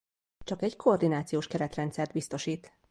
[0.45, 2.73] Csak egy koordinációs keretrendszert biztosít.